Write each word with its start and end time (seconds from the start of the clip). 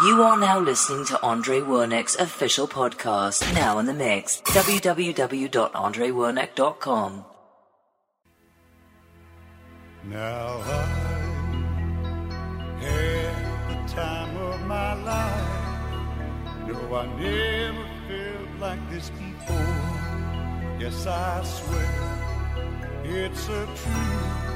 You 0.00 0.22
are 0.22 0.38
now 0.38 0.60
listening 0.60 1.04
to 1.06 1.20
Andre 1.24 1.58
Wernick's 1.58 2.14
official 2.14 2.68
podcast, 2.68 3.52
now 3.52 3.80
in 3.80 3.86
the 3.86 3.92
mix. 3.92 4.40
www.andrewernick.com. 4.42 7.24
Now 10.04 10.60
I 10.60 10.86
had 12.80 13.68
the 13.68 13.74
time 13.92 14.36
of 14.36 14.60
my 14.66 14.94
life. 15.02 15.48
No, 16.68 16.94
I 16.94 17.06
never 17.18 17.88
felt 18.06 18.50
like 18.60 18.88
this 18.90 19.10
before. 19.10 19.74
Yes, 20.78 21.08
I 21.08 21.42
swear 21.42 22.22
it's 23.02 23.48
a 23.48 23.66
truth, 23.66 24.54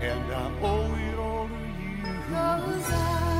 and 0.00 0.32
I 0.32 0.50
owe 0.60 0.92
it 0.92 1.18
all 1.20 1.46
to 1.46 1.54
you. 1.54 2.02
Cause 2.30 2.90
I 2.90 3.39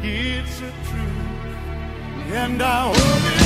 It's 0.00 0.60
a 0.60 0.70
truth, 0.86 2.32
and 2.32 2.62
I 2.62 2.92
hope. 2.94 3.37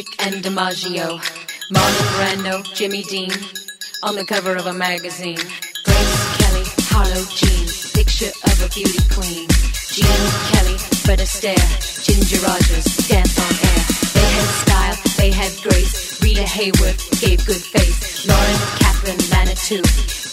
Dietrich 0.00 0.26
and 0.26 0.42
DiMaggio, 0.42 1.20
Marlon 1.70 2.08
Brando, 2.16 2.74
Jimmy 2.74 3.02
Dean, 3.02 3.30
on 4.02 4.14
the 4.14 4.24
cover 4.24 4.56
of 4.56 4.64
a 4.64 4.72
magazine. 4.72 5.36
Grace 5.84 6.36
Kelly, 6.38 6.64
Harlow 6.88 7.24
Jean, 7.36 7.68
picture 7.92 8.32
of 8.48 8.56
a 8.64 8.68
beauty 8.72 9.02
queen. 9.12 9.46
Jean 9.92 10.22
Kelly, 10.48 10.78
Fred 11.04 11.18
Astaire, 11.18 11.68
Ginger 12.00 12.40
Rogers, 12.46 12.88
dance 13.08 13.36
on 13.36 13.52
air. 13.60 13.80
They 14.16 14.24
had 14.24 14.48
style, 14.64 14.96
they 15.18 15.30
had 15.30 15.52
grace. 15.60 16.16
Rita 16.22 16.48
Hayworth 16.48 17.20
gave 17.20 17.44
good 17.44 17.60
face. 17.60 18.24
Lauren 18.26 18.60
Catherine 18.80 19.20
Manitou, 19.28 19.82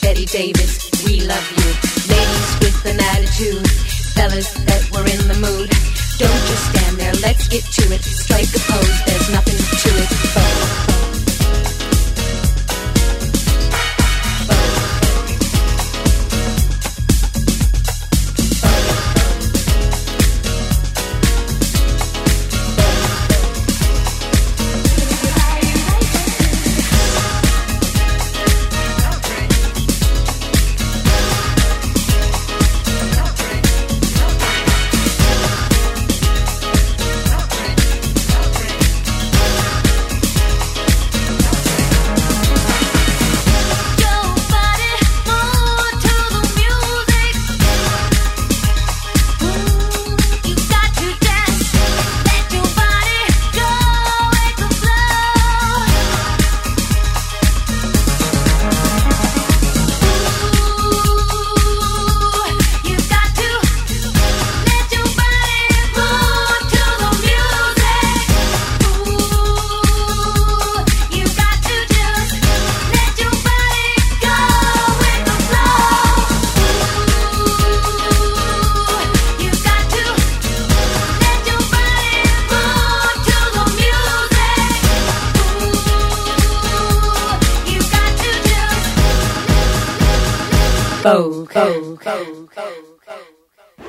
Betty 0.01 0.25
Davis, 0.27 0.87
we 1.03 1.27
love 1.27 1.43
you. 1.59 1.69
Ladies 2.07 2.49
with 2.63 2.85
an 2.85 2.99
attitude, 3.01 3.67
fellas 4.15 4.53
that 4.63 4.87
were 4.95 5.03
in 5.03 5.27
the 5.27 5.37
mood. 5.43 5.96
Don't 6.17 6.31
just 6.47 6.71
stand 6.71 6.97
there, 6.97 7.13
let's 7.21 7.47
get 7.47 7.63
to 7.63 7.93
it. 7.93 8.01
Strike 8.03 8.49
a 8.55 8.59
pose, 8.71 9.05
there's 9.05 9.29
nothing 9.29 9.57
to 9.57 9.89
it. 10.01 10.86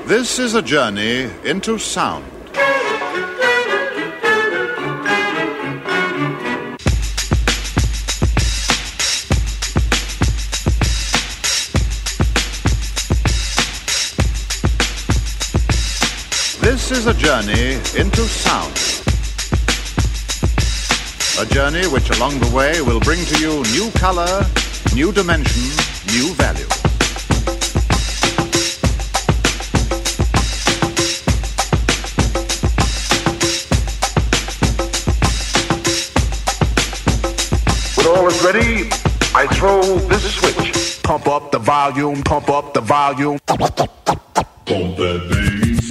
This 0.06 0.38
is 0.38 0.54
a 0.54 0.62
journey 0.62 1.28
into 1.42 1.76
sound. 1.76 2.24
This 16.60 16.92
is 16.92 17.06
a 17.08 17.14
journey 17.14 17.80
into 17.98 18.22
sound. 18.28 18.74
A 21.40 21.52
journey 21.52 21.88
which 21.88 22.10
along 22.10 22.38
the 22.38 22.50
way 22.54 22.80
will 22.80 23.00
bring 23.00 23.24
to 23.24 23.40
you 23.40 23.64
new 23.72 23.90
color, 23.98 24.46
new 24.94 25.10
dimension, 25.10 25.64
new 26.14 26.32
value. 26.34 26.77
Ready, 38.52 38.88
I 39.34 39.46
throw 39.52 39.82
this 40.08 40.34
switch. 40.36 41.02
Pump 41.02 41.26
up 41.26 41.50
the 41.52 41.58
volume, 41.58 42.22
pump 42.22 42.48
up 42.48 42.72
the 42.72 42.80
volume. 42.80 43.38
Pump 43.46 43.76
that 44.66 45.20
bass. 45.30 45.88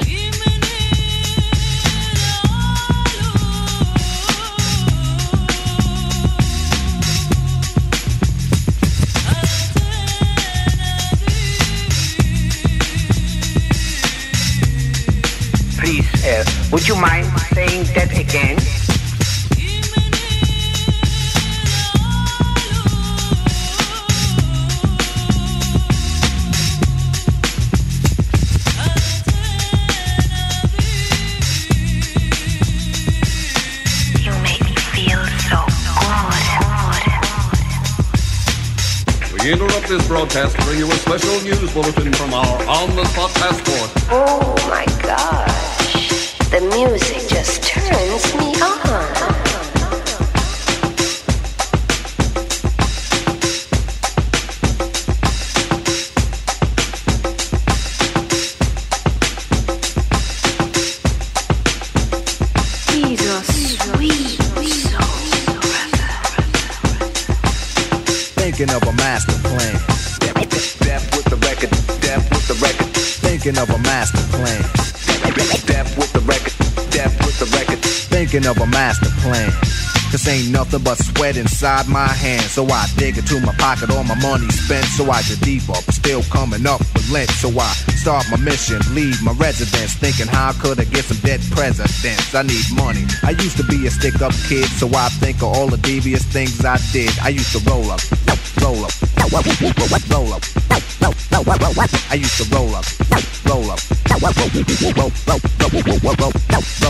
Please, 15.80 16.26
uh, 16.26 16.44
would 16.72 16.88
you 16.88 16.96
mind 16.96 17.28
saying 17.54 17.84
that 17.94 18.18
again? 18.18 18.77
We 39.48 39.54
interrupt 39.54 39.88
this 39.88 40.06
broadcast 40.10 40.58
to 40.58 40.66
bring 40.66 40.78
you 40.78 40.92
a 40.92 40.96
special 40.96 41.40
news 41.40 41.74
bulletin 41.74 42.12
from 42.12 42.34
our 42.34 42.68
on-the-spot 42.68 43.34
passport. 43.36 43.92
Oh 44.12 44.54
my 44.68 44.84
gosh. 45.02 46.34
The 46.50 46.60
music 46.76 47.30
just 47.30 47.64
turns 47.64 48.36
me 48.36 48.62
on. 48.62 48.87
Thinking 68.58 68.76
of 68.76 68.88
a 68.88 68.94
master 68.94 69.38
plan. 69.48 69.74
Death 70.82 71.14
with 71.14 71.26
the 71.30 71.38
record, 71.46 71.70
death 72.02 72.28
with 72.32 72.48
the 72.48 72.56
record. 72.58 72.90
Thinking 73.22 73.56
of 73.56 73.70
a 73.70 73.78
master 73.86 74.18
plan. 74.34 74.62
Death 75.70 75.96
with 75.96 76.12
the 76.12 76.22
record, 76.26 76.58
death 76.90 77.14
with 77.22 77.38
the 77.38 77.46
record. 77.56 77.78
Thinking 77.86 78.48
of 78.48 78.58
a 78.58 78.66
master 78.66 79.12
plan. 79.22 79.52
Cause 80.10 80.28
ain't 80.28 80.50
nothing 80.50 80.82
but 80.82 80.98
sweat 80.98 81.38
inside 81.38 81.88
my 81.88 82.08
hands. 82.08 82.50
So 82.50 82.66
I 82.66 82.88
dig 82.98 83.20
into 83.20 83.40
my 83.42 83.54
pocket, 83.62 83.92
all 83.92 84.04
my 84.04 84.20
money 84.26 84.50
spent. 84.50 84.86
So 84.86 85.06
I 85.12 85.22
get 85.22 85.40
deeper, 85.42 85.78
but 85.86 85.94
still 85.94 86.24
coming 86.24 86.66
up 86.66 86.82
with. 87.12 87.30
So 87.32 87.50
I 87.50 87.72
start 87.96 88.26
my 88.32 88.38
mission, 88.38 88.80
leave 88.94 89.22
my 89.24 89.34
residence. 89.34 89.96
Thinking 89.96 90.28
how 90.28 90.54
could 90.54 90.80
I 90.80 90.86
get 90.86 91.06
some 91.06 91.18
dead 91.18 91.42
presidents? 91.52 92.34
I 92.34 92.42
need 92.44 92.66
money. 92.76 93.06
I 93.24 93.32
used 93.32 93.58
to 93.58 93.64
be 93.64 93.88
a 93.88 93.92
stick 93.92 94.22
up 94.22 94.34
kid, 94.48 94.66
so 94.66 94.88
I 94.94 95.10
think 95.20 95.38
of 95.38 95.50
all 95.56 95.68
the 95.68 95.78
devious 95.78 96.24
things 96.24 96.64
I 96.64 96.78
did. 96.92 97.12
I 97.20 97.30
used 97.30 97.52
to 97.54 97.60
roll 97.70 97.92
up, 97.92 98.02
roll 98.62 98.86
up, 98.86 98.94
roll 99.32 99.94
up, 99.94 100.10
roll 100.10 100.34
up. 100.34 100.44
I 102.10 102.16
used 102.16 102.38
to 102.42 102.56
roll 102.56 102.74
up, 102.76 102.86
roll 103.46 103.72
up, 103.72 103.80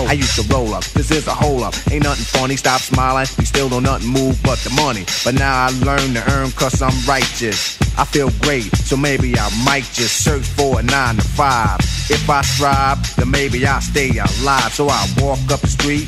I 0.07 0.13
used 0.13 0.35
to 0.39 0.53
roll 0.53 0.73
up. 0.73 0.83
This 0.85 1.11
is 1.11 1.27
a 1.27 1.33
hole 1.33 1.63
up. 1.63 1.73
Ain't 1.91 2.03
nothing 2.03 2.23
funny. 2.23 2.55
Stop 2.55 2.79
smiling. 2.79 3.27
We 3.37 3.45
still 3.45 3.67
don't 3.67 3.83
nothing 3.83 4.07
move 4.07 4.41
but 4.43 4.59
the 4.59 4.69
money. 4.69 5.05
But 5.25 5.35
now 5.35 5.65
I 5.65 5.69
learn 5.83 6.13
to 6.13 6.23
earn 6.31 6.51
cause 6.51 6.81
I'm 6.81 6.95
righteous. 7.07 7.77
I 7.97 8.05
feel 8.05 8.29
great, 8.41 8.75
so 8.75 8.95
maybe 8.95 9.37
I 9.37 9.49
might 9.65 9.85
just 9.85 10.23
search 10.23 10.45
for 10.45 10.79
a 10.79 10.83
nine 10.83 11.15
to 11.15 11.23
five. 11.23 11.79
If 12.09 12.29
I 12.29 12.41
strive, 12.43 13.15
then 13.17 13.31
maybe 13.31 13.65
I'll 13.65 13.81
stay 13.81 14.09
alive. 14.11 14.71
So 14.71 14.87
I 14.87 15.05
walk 15.17 15.39
up 15.51 15.61
the 15.61 15.67
street, 15.67 16.07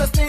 understand. 0.00 0.27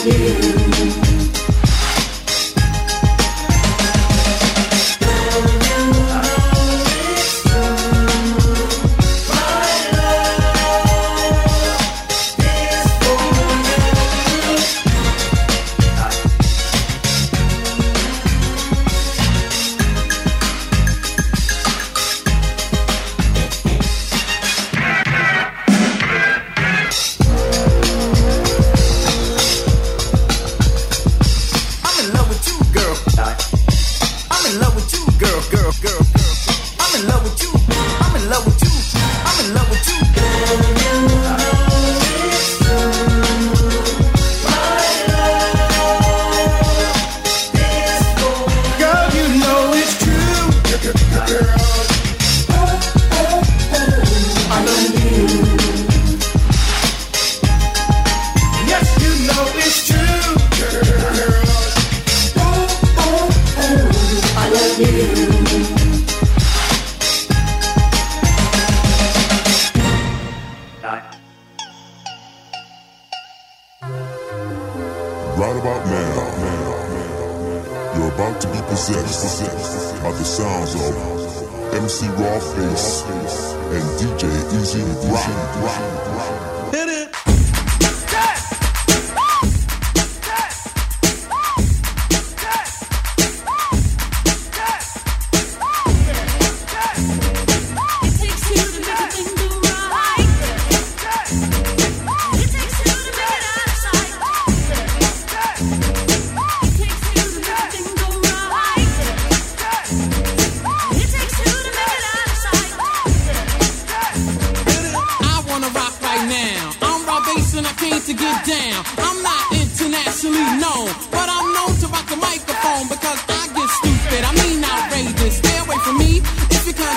see 0.00 0.44
you. 0.44 0.49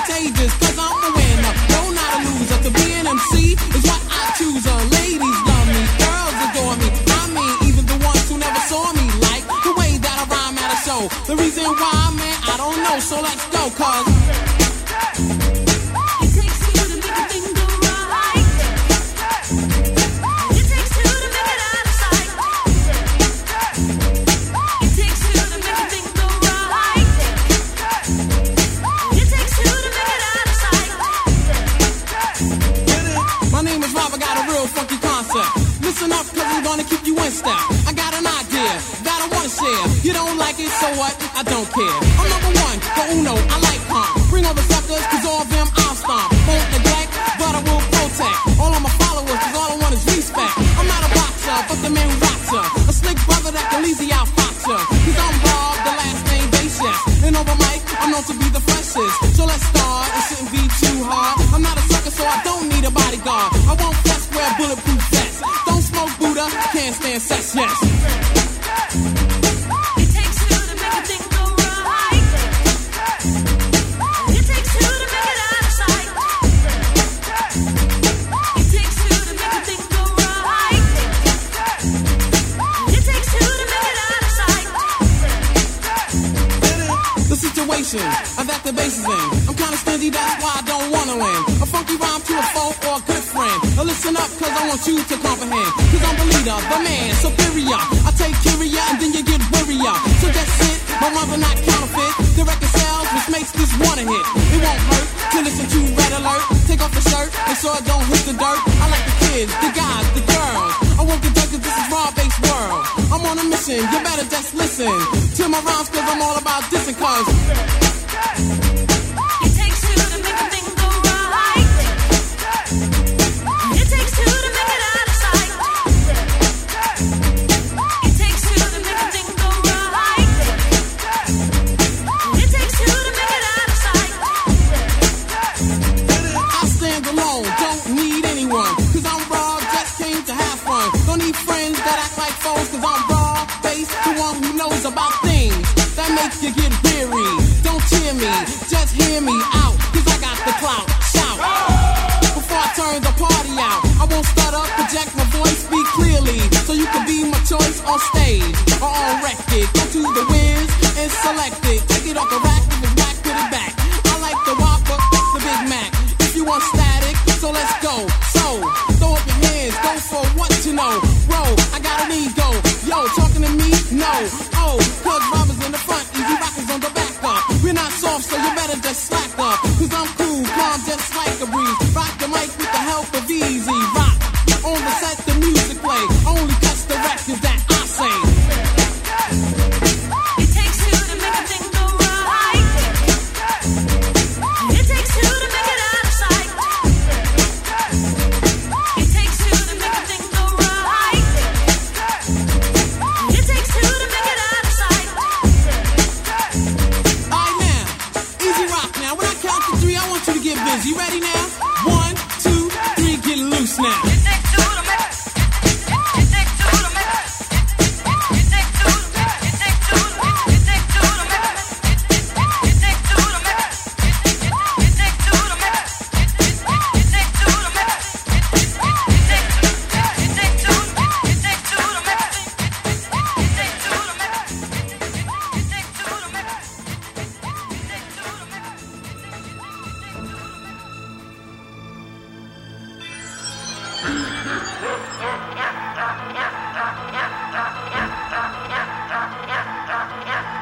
contagious. 0.06 0.63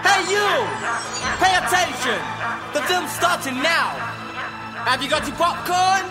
Hey 0.03 0.21
you! 0.27 0.49
Pay 1.39 1.53
attention! 1.55 2.19
The 2.73 2.81
film's 2.83 3.11
starting 3.11 3.55
now! 3.63 3.95
Have 4.85 5.01
you 5.01 5.09
got 5.09 5.25
your 5.27 5.37
popcorn? 5.37 6.03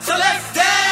So 0.00 0.12
let's 0.16 0.54
dance! 0.54 0.91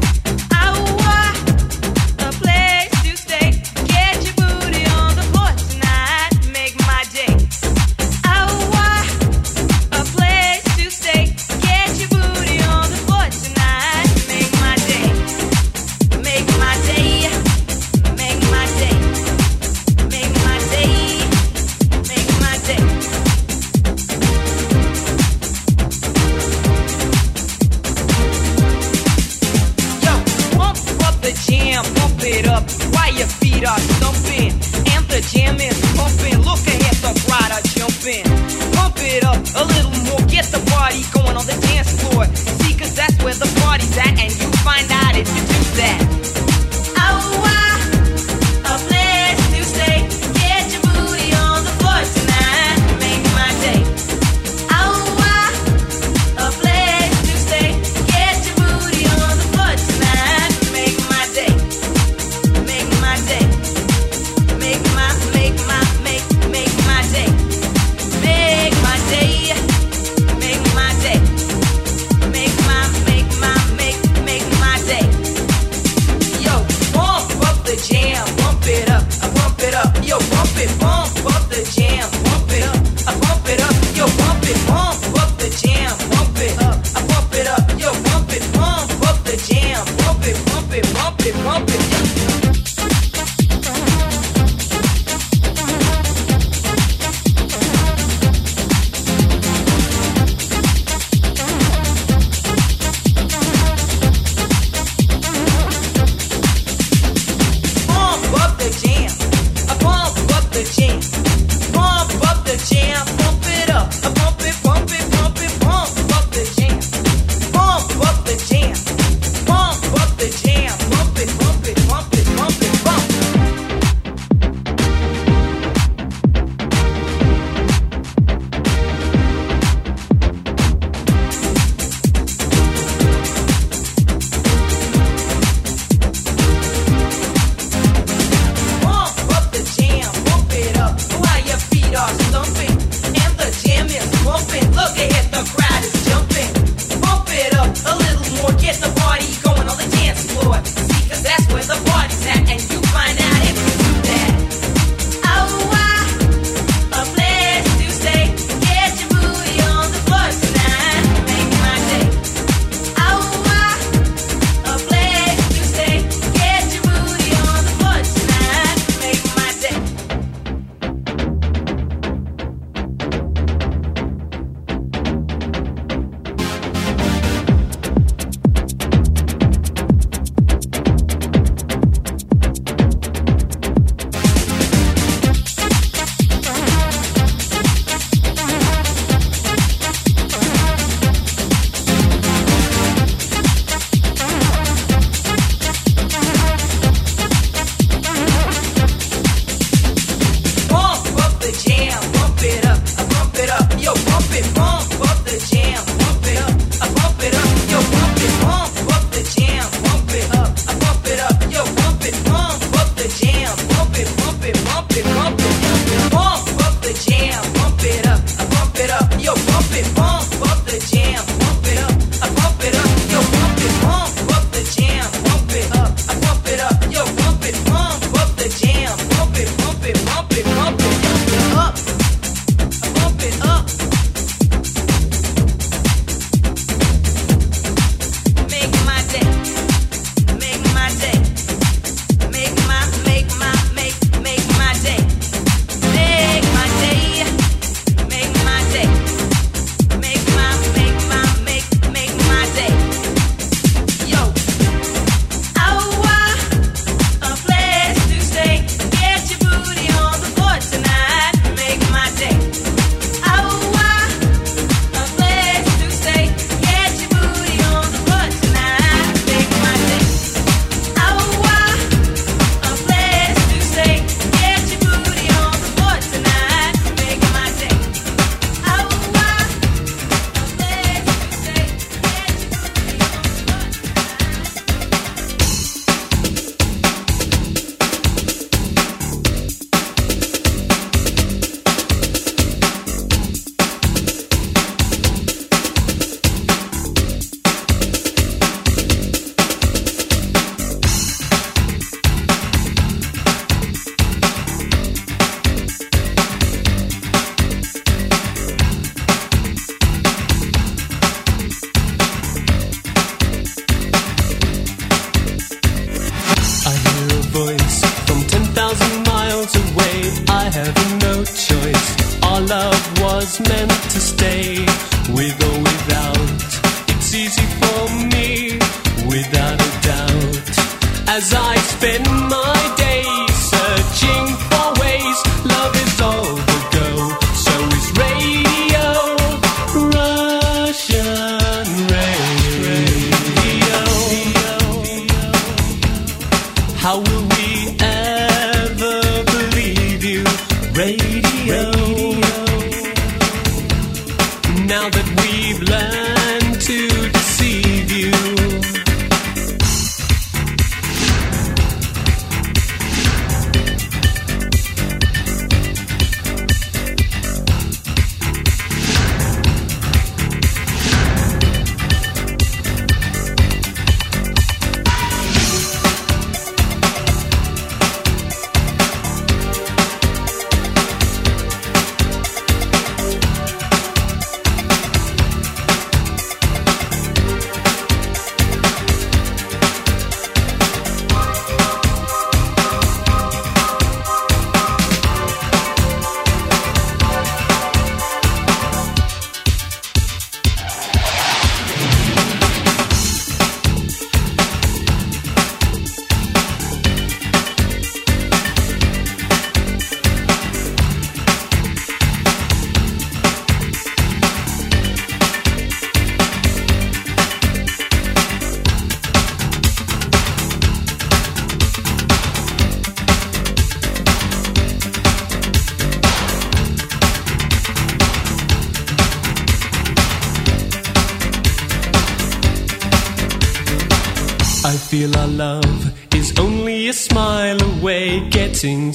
Away, 438.63 438.91